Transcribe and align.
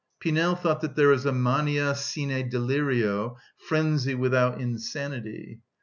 Pinel 0.19 0.59
taught 0.59 0.81
that 0.81 0.95
there 0.95 1.11
is 1.11 1.27
a 1.27 1.31
mania 1.31 1.93
sine 1.93 2.49
delirio, 2.49 3.35
frenzy 3.55 4.15
without 4.15 4.59
insanity. 4.59 5.59